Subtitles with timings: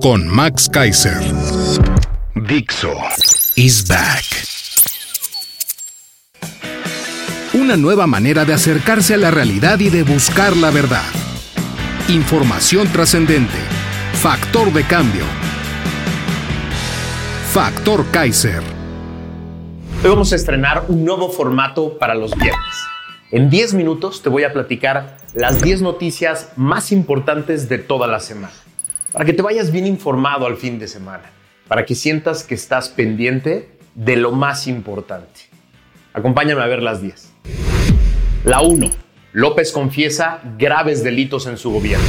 [0.00, 1.20] con Max Kaiser.
[2.34, 2.94] Dixo
[3.56, 4.24] is back.
[7.52, 11.04] Una nueva manera de acercarse a la realidad y de buscar la verdad.
[12.08, 13.58] Información trascendente.
[14.14, 15.24] Factor de cambio.
[17.52, 18.62] Factor Kaiser.
[20.02, 22.76] Hoy vamos a estrenar un nuevo formato para los viernes.
[23.32, 28.20] En 10 minutos te voy a platicar las 10 noticias más importantes de toda la
[28.20, 28.59] semana
[29.12, 31.30] para que te vayas bien informado al fin de semana,
[31.68, 35.42] para que sientas que estás pendiente de lo más importante.
[36.12, 37.32] Acompáñame a ver las 10.
[38.44, 38.90] La 1.
[39.32, 42.06] López confiesa graves delitos en su gobierno.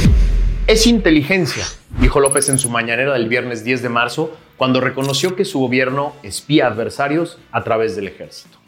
[0.66, 1.64] Es inteligencia,
[2.00, 6.14] dijo López en su mañanera del viernes 10 de marzo, cuando reconoció que su gobierno
[6.22, 8.58] espía adversarios a través del ejército.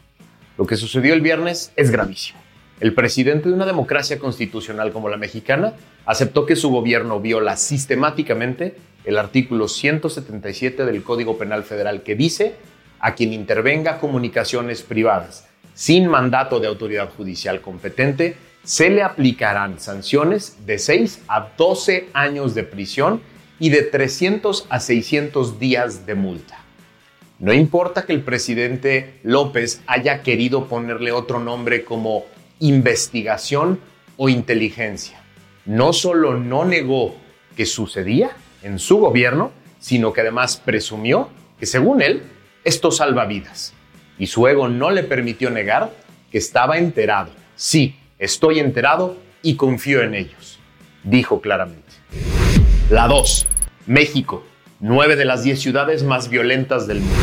[0.59, 2.39] Lo que sucedió el viernes es gravísimo.
[2.81, 5.75] El presidente de una democracia constitucional como la mexicana
[6.07, 12.55] aceptó que su gobierno viola sistemáticamente el artículo 177 del Código Penal Federal que dice
[13.01, 20.57] a quien intervenga comunicaciones privadas sin mandato de autoridad judicial competente, se le aplicarán sanciones
[20.67, 23.21] de 6 a 12 años de prisión
[23.59, 26.59] y de 300 a 600 días de multa.
[27.41, 32.25] No importa que el presidente López haya querido ponerle otro nombre como
[32.61, 33.81] investigación
[34.17, 35.24] o inteligencia.
[35.67, 37.17] No solo no negó
[37.57, 38.31] que sucedía
[38.63, 42.23] en su gobierno, sino que además presumió que según él,
[42.65, 43.73] esto salva vidas.
[44.19, 45.91] Y su ego no le permitió negar
[46.31, 47.31] que estaba enterado.
[47.57, 50.59] Sí, estoy enterado y confío en ellos,
[51.03, 51.93] dijo claramente.
[52.91, 53.47] La 2.
[53.87, 54.45] México,
[54.81, 57.17] nueve de las diez ciudades más violentas del mundo.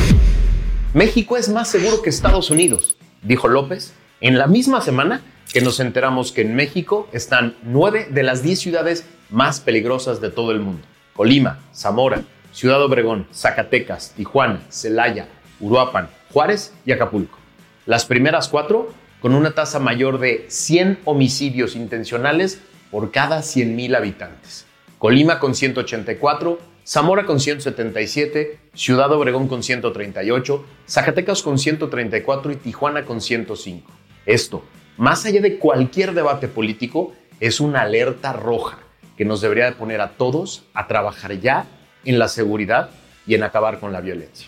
[0.94, 5.22] México es más seguro que Estados Unidos, dijo López en la misma semana
[5.52, 10.30] que nos enteramos que en México están nueve de las diez ciudades más peligrosas de
[10.30, 10.82] todo el mundo.
[11.14, 12.24] Colima, Zamora,
[12.54, 15.28] Ciudad Obregón, Zacatecas, Tijuana, Celaya,
[15.60, 17.38] Uruapan, Juárez y Acapulco.
[17.86, 24.66] Las primeras cuatro con una tasa mayor de 100 homicidios intencionales por cada 100.000 habitantes.
[24.98, 33.06] Colima con 184, Zamora con 177, Ciudad Obregón con 138, Zacatecas con 134 y Tijuana
[33.06, 33.92] con 105.
[34.26, 34.64] Esto,
[35.02, 38.78] más allá de cualquier debate político, es una alerta roja
[39.18, 41.66] que nos debería de poner a todos a trabajar ya
[42.06, 42.92] en la seguridad
[43.26, 44.48] y en acabar con la violencia.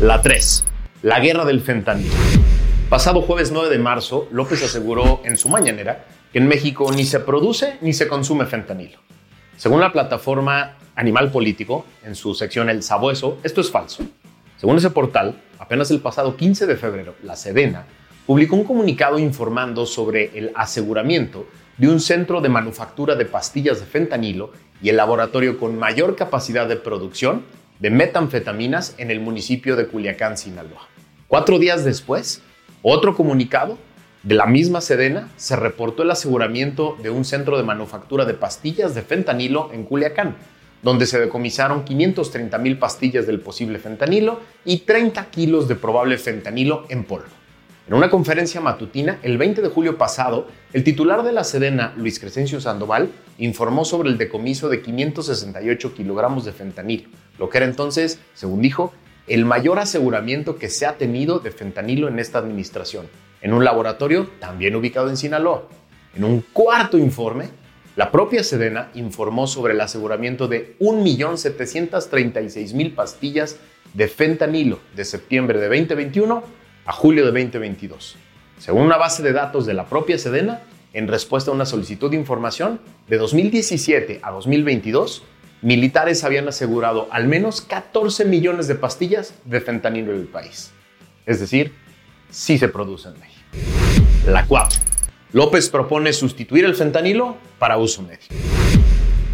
[0.00, 0.66] La 3.
[1.00, 2.12] La guerra del fentanilo.
[2.90, 7.20] Pasado jueves 9 de marzo, López aseguró en su mañanera que en México ni se
[7.20, 8.98] produce ni se consume fentanilo.
[9.56, 14.04] Según la plataforma Animal Político, en su sección El Sabueso, esto es falso.
[14.58, 17.86] Según ese portal, apenas el pasado 15 de febrero, la Sedena
[18.26, 21.46] publicó un comunicado informando sobre el aseguramiento
[21.76, 24.50] de un centro de manufactura de pastillas de fentanilo
[24.82, 27.42] y el laboratorio con mayor capacidad de producción
[27.80, 30.88] de metanfetaminas en el municipio de Culiacán, Sinaloa.
[31.28, 32.40] Cuatro días después,
[32.82, 33.76] otro comunicado
[34.22, 38.94] de la misma Sedena se reportó el aseguramiento de un centro de manufactura de pastillas
[38.94, 40.36] de fentanilo en Culiacán,
[40.82, 46.86] donde se decomisaron 530 mil pastillas del posible fentanilo y 30 kilos de probable fentanilo
[46.88, 47.43] en polvo.
[47.86, 52.18] En una conferencia matutina, el 20 de julio pasado, el titular de la Sedena, Luis
[52.18, 58.20] Crescencio Sandoval, informó sobre el decomiso de 568 kilogramos de fentanilo, lo que era entonces,
[58.32, 58.94] según dijo,
[59.26, 63.06] el mayor aseguramiento que se ha tenido de fentanilo en esta administración,
[63.42, 65.68] en un laboratorio también ubicado en Sinaloa.
[66.16, 67.50] En un cuarto informe,
[67.96, 73.58] la propia Sedena informó sobre el aseguramiento de 1.736.000 pastillas
[73.92, 78.16] de fentanilo de septiembre de 2021 a julio de 2022.
[78.58, 82.16] Según una base de datos de la propia Sedena, en respuesta a una solicitud de
[82.16, 85.22] información, de 2017 a 2022,
[85.62, 90.70] militares habían asegurado al menos 14 millones de pastillas de fentanilo en el país.
[91.26, 91.72] Es decir,
[92.30, 93.40] sí se produce en México.
[94.26, 94.80] La 4.
[95.32, 98.34] López propone sustituir el fentanilo para uso médico.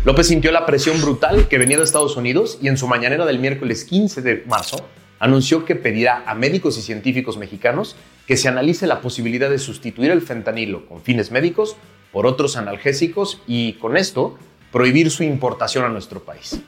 [0.05, 3.39] López sintió la presión brutal que venía de Estados Unidos y en su mañanera del
[3.39, 4.89] miércoles 15 de marzo
[5.21, 7.95] anunció que pedirá a médicos y científicos mexicanos
[8.27, 11.77] que se analice la posibilidad de sustituir el fentanilo con fines médicos
[12.11, 14.37] por otros analgésicos y con esto
[14.73, 16.61] prohibir su importación a nuestro país.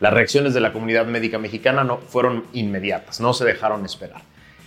[0.00, 4.22] Las reacciones de la comunidad médica mexicana no fueron inmediatas, no se dejaron esperar.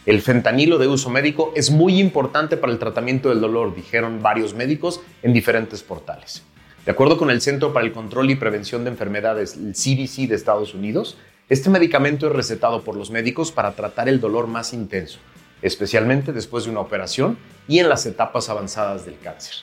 [0.05, 4.53] El fentanilo de uso médico es muy importante para el tratamiento del dolor, dijeron varios
[4.53, 6.43] médicos en diferentes portales.
[6.85, 10.35] De acuerdo con el Centro para el Control y Prevención de Enfermedades, el CDC de
[10.35, 11.17] Estados Unidos,
[11.53, 15.19] este medicamento es recetado por los médicos para tratar el dolor más intenso,
[15.61, 19.57] especialmente después de una operación y en las etapas avanzadas del cáncer.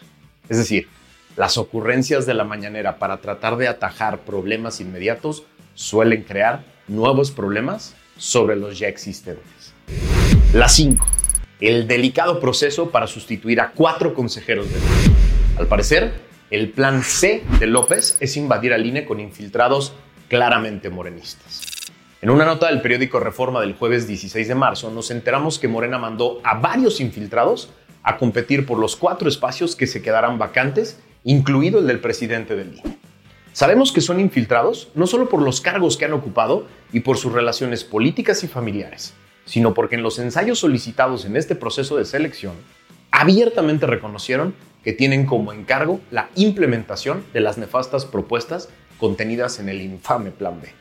[0.48, 0.87] Es decir,
[1.37, 5.42] las ocurrencias de la mañanera para tratar de atajar problemas inmediatos
[5.75, 9.75] suelen crear nuevos problemas sobre los ya existentes.
[10.52, 11.04] La 5.
[11.60, 15.16] El delicado proceso para sustituir a cuatro consejeros de INE.
[15.58, 16.12] Al parecer,
[16.52, 19.92] el plan C de López es invadir al INE con infiltrados
[20.28, 21.69] claramente morenistas.
[22.22, 25.96] En una nota del periódico Reforma del jueves 16 de marzo, nos enteramos que Morena
[25.96, 27.70] mandó a varios infiltrados
[28.02, 32.75] a competir por los cuatro espacios que se quedarán vacantes, incluido el del presidente del
[32.75, 32.99] INE.
[33.55, 37.32] Sabemos que son infiltrados no solo por los cargos que han ocupado y por sus
[37.32, 39.14] relaciones políticas y familiares,
[39.46, 42.52] sino porque en los ensayos solicitados en este proceso de selección,
[43.12, 48.69] abiertamente reconocieron que tienen como encargo la implementación de las nefastas propuestas
[48.99, 50.80] contenidas en el infame Plan B.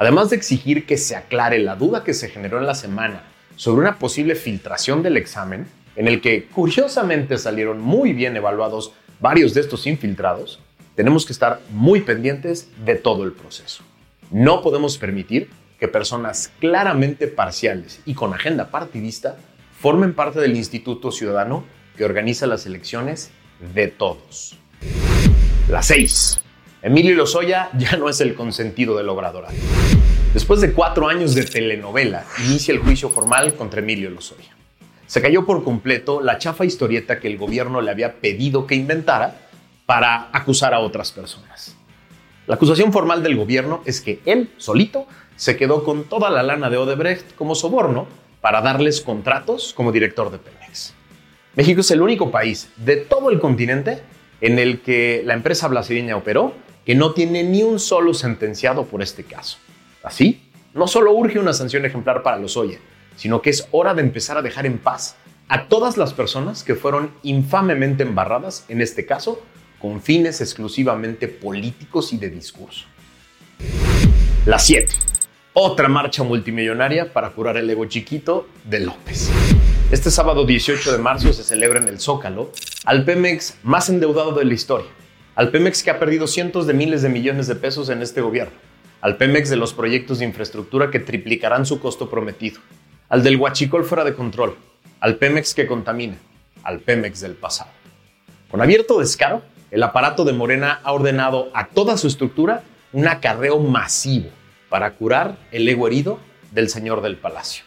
[0.00, 3.24] Además de exigir que se aclare la duda que se generó en la semana
[3.56, 9.52] sobre una posible filtración del examen, en el que curiosamente salieron muy bien evaluados varios
[9.52, 10.58] de estos infiltrados,
[10.94, 13.84] tenemos que estar muy pendientes de todo el proceso.
[14.30, 19.36] No podemos permitir que personas claramente parciales y con agenda partidista
[19.78, 21.62] formen parte del Instituto Ciudadano
[21.98, 23.32] que organiza las elecciones
[23.74, 24.56] de todos.
[25.68, 26.40] La 6.
[26.82, 29.44] Emilio Lozoya ya no es el consentido del obrador.
[30.32, 34.56] Después de cuatro años de telenovela, inicia el juicio formal contra Emilio Lozoya.
[35.06, 39.36] Se cayó por completo la chafa historieta que el gobierno le había pedido que inventara
[39.84, 41.76] para acusar a otras personas.
[42.46, 45.06] La acusación formal del gobierno es que él, solito,
[45.36, 48.06] se quedó con toda la lana de Odebrecht como soborno
[48.40, 50.94] para darles contratos como director de Pemex.
[51.56, 54.00] México es el único país de todo el continente
[54.40, 56.54] en el que la empresa brasileña operó
[56.84, 59.58] que no tiene ni un solo sentenciado por este caso.
[60.02, 60.42] Así,
[60.74, 62.78] no solo urge una sanción ejemplar para los Oye,
[63.16, 65.16] sino que es hora de empezar a dejar en paz
[65.48, 69.42] a todas las personas que fueron infamemente embarradas, en este caso,
[69.80, 72.86] con fines exclusivamente políticos y de discurso.
[74.46, 74.92] La 7.
[75.52, 79.30] Otra marcha multimillonaria para curar el ego chiquito de López.
[79.90, 82.52] Este sábado 18 de marzo se celebra en el Zócalo
[82.84, 84.86] al Pemex más endeudado de la historia,
[85.40, 88.52] al Pemex que ha perdido cientos de miles de millones de pesos en este gobierno,
[89.00, 92.60] al Pemex de los proyectos de infraestructura que triplicarán su costo prometido,
[93.08, 94.58] al del Huachicol fuera de control,
[95.00, 96.18] al Pemex que contamina,
[96.62, 97.70] al Pemex del pasado.
[98.50, 99.40] Con abierto descaro,
[99.70, 102.62] el aparato de Morena ha ordenado a toda su estructura
[102.92, 104.28] un acarreo masivo
[104.68, 106.18] para curar el ego herido
[106.50, 107.64] del señor del palacio.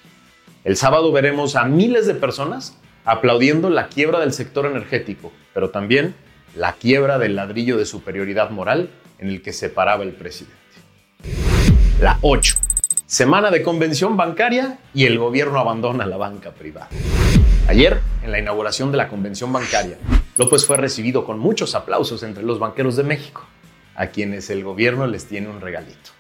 [0.64, 6.14] El sábado veremos a miles de personas aplaudiendo la quiebra del sector energético, pero también
[6.56, 10.58] la quiebra del ladrillo de superioridad moral en el que se paraba el presidente.
[12.00, 12.58] La 8.
[13.06, 16.90] Semana de convención bancaria y el gobierno abandona la banca privada.
[17.68, 19.98] Ayer, en la inauguración de la convención bancaria,
[20.38, 23.45] López fue recibido con muchos aplausos entre los banqueros de México,
[23.95, 26.12] a quienes el gobierno les tiene un regalito.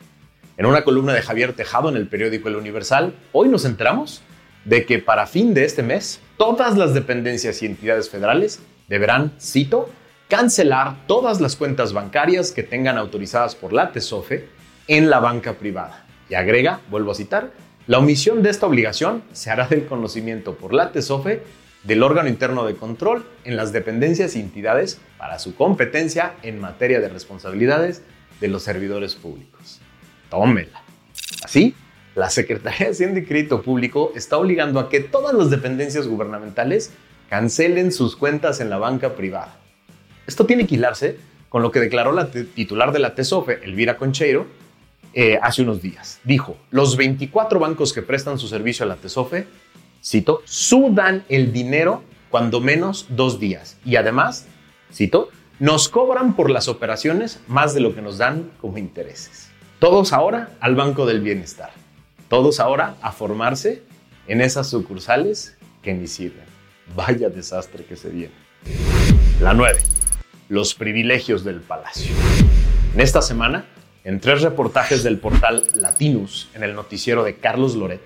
[0.57, 4.21] En una columna de Javier Tejado en el periódico El Universal, hoy nos enteramos
[4.65, 9.89] de que para fin de este mes, todas las dependencias y entidades federales deberán, cito,
[10.27, 14.47] cancelar todas las cuentas bancarias que tengan autorizadas por la TESOFE
[14.87, 16.05] en la banca privada.
[16.29, 17.51] Y agrega, vuelvo a citar,
[17.85, 21.43] la omisión de esta obligación se hará del conocimiento por la TESOFE
[21.83, 27.01] del órgano interno de control en las dependencias y entidades para su competencia en materia
[27.01, 28.01] de responsabilidades
[28.39, 29.81] de los servidores públicos.
[30.29, 30.81] Tómela.
[31.43, 31.75] Así,
[32.15, 36.91] la Secretaría de Hacienda y Crédito Público está obligando a que todas las dependencias gubernamentales
[37.29, 39.59] cancelen sus cuentas en la banca privada.
[40.27, 41.17] Esto tiene que hilarse
[41.49, 44.47] con lo que declaró la titular de la TESOFE, Elvira Concheiro,
[45.13, 46.19] eh, hace unos días.
[46.23, 49.45] Dijo, los 24 bancos que prestan su servicio a la TESOFE
[50.03, 53.77] cito, sudan el dinero cuando menos dos días.
[53.85, 54.45] Y además,
[54.91, 59.49] cito, nos cobran por las operaciones más de lo que nos dan como intereses.
[59.79, 61.71] Todos ahora al Banco del Bienestar.
[62.27, 63.83] Todos ahora a formarse
[64.27, 66.45] en esas sucursales que ni sirven.
[66.95, 68.33] Vaya desastre que se viene.
[69.39, 69.79] La 9.
[70.53, 72.13] Los privilegios del palacio.
[72.93, 73.65] En esta semana,
[74.03, 78.01] en tres reportajes del portal Latinus en el noticiero de Carlos Loret,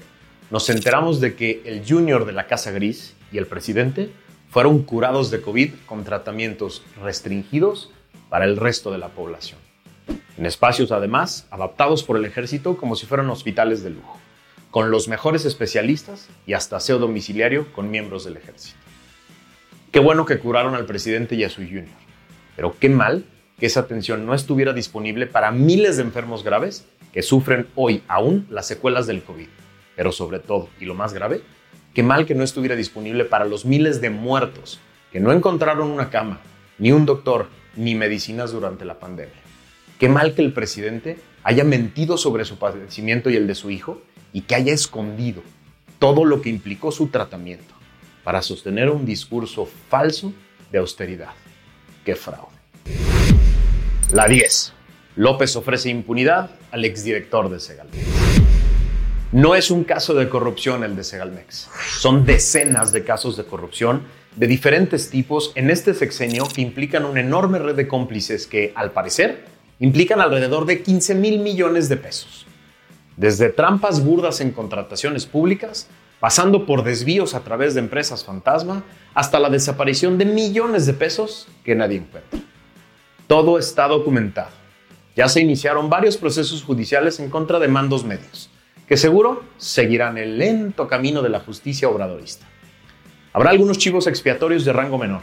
[0.49, 4.11] nos enteramos de que el junior de la Casa Gris y el presidente
[4.49, 7.91] fueron curados de COVID con tratamientos restringidos
[8.29, 9.59] para el resto de la población.
[10.37, 14.17] En espacios además adaptados por el ejército como si fueran hospitales de lujo,
[14.71, 18.77] con los mejores especialistas y hasta aseo domiciliario con miembros del ejército.
[19.91, 22.06] Qué bueno que curaron al presidente y a su junior,
[22.57, 23.23] pero qué mal
[23.59, 28.45] que esa atención no estuviera disponible para miles de enfermos graves que sufren hoy aún
[28.49, 29.47] las secuelas del COVID.
[29.95, 31.41] Pero sobre todo, y lo más grave,
[31.93, 34.79] qué mal que no estuviera disponible para los miles de muertos
[35.11, 36.39] que no encontraron una cama,
[36.79, 39.39] ni un doctor, ni medicinas durante la pandemia.
[39.99, 44.01] Qué mal que el presidente haya mentido sobre su padecimiento y el de su hijo
[44.33, 45.43] y que haya escondido
[45.99, 47.73] todo lo que implicó su tratamiento
[48.23, 50.33] para sostener un discurso falso
[50.71, 51.29] de austeridad.
[52.07, 52.47] ¡Qué fraude!
[54.13, 54.71] La 10.
[55.17, 57.97] López ofrece impunidad al exdirector de Segalmex.
[59.33, 61.69] No es un caso de corrupción el de Segalmex.
[61.99, 64.03] Son decenas de casos de corrupción
[64.37, 68.93] de diferentes tipos en este sexenio que implican una enorme red de cómplices que, al
[68.93, 69.43] parecer,
[69.81, 72.45] implican alrededor de 15 mil millones de pesos.
[73.17, 75.87] Desde trampas burdas en contrataciones públicas,
[76.19, 78.83] pasando por desvíos a través de empresas fantasma,
[79.13, 82.39] hasta la desaparición de millones de pesos que nadie encuentra.
[83.27, 84.51] Todo está documentado.
[85.15, 88.49] Ya se iniciaron varios procesos judiciales en contra de mandos medios,
[88.87, 92.45] que seguro seguirán el lento camino de la justicia obradorista.
[93.33, 95.21] Habrá algunos chivos expiatorios de rango menor,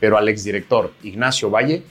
[0.00, 1.82] pero al exdirector Ignacio Valle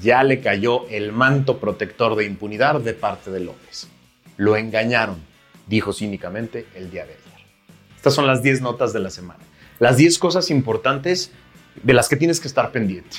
[0.00, 3.88] ya le cayó el manto protector de impunidad de parte de López.
[4.36, 5.18] Lo engañaron,
[5.66, 7.33] dijo cínicamente el día de ayer.
[8.04, 9.40] Estas son las 10 notas de la semana.
[9.78, 11.30] Las 10 cosas importantes
[11.82, 13.16] de las que tienes que estar pendiente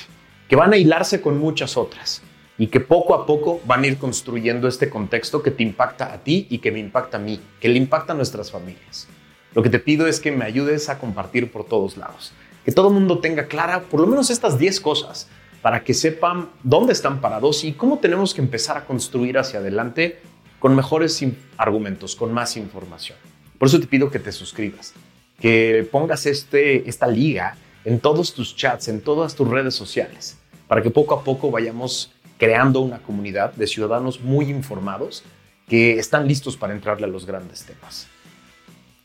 [0.48, 2.22] que van a hilarse con muchas otras
[2.56, 6.18] y que poco a poco van a ir construyendo este contexto que te impacta a
[6.18, 9.08] ti y que me impacta a mí, que le impacta a nuestras familias.
[9.54, 12.32] Lo que te pido es que me ayudes a compartir por todos lados,
[12.64, 15.26] que todo el mundo tenga clara por lo menos estas 10 cosas
[15.62, 20.20] para que sepan dónde están parados y cómo tenemos que empezar a construir hacia adelante
[20.60, 21.20] con mejores
[21.56, 23.18] argumentos, con más información.
[23.58, 24.92] Por eso te pido que te suscribas,
[25.40, 30.36] que pongas este, esta liga en todos tus chats, en todas tus redes sociales,
[30.68, 35.22] para que poco a poco vayamos creando una comunidad de ciudadanos muy informados
[35.68, 38.08] que están listos para entrarle a los grandes temas.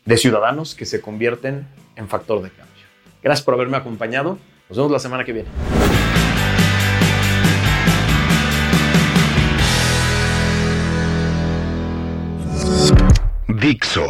[0.06, 2.84] De ciudadanos que se convierten en factor de cambio.
[3.24, 4.38] Gracias por haberme acompañado.
[4.68, 5.50] Nos vemos la semana que viene.
[13.48, 14.10] Dixo